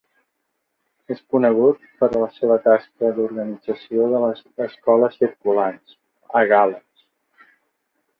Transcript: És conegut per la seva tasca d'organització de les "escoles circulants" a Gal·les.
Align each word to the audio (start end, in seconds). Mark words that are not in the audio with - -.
És 1.15 1.19
conegut 1.33 1.83
per 1.99 2.07
la 2.21 2.29
seva 2.37 2.57
tasca 2.63 3.11
d'organització 3.17 4.07
de 4.13 4.23
les 4.23 4.41
"escoles 4.69 5.19
circulants" 5.25 5.95
a 6.41 6.43
Gal·les. 6.53 7.05